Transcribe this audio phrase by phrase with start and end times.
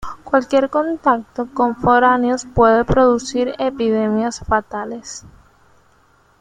[0.23, 5.25] Cualquier contacto con foráneos puede producir epidemias fatales.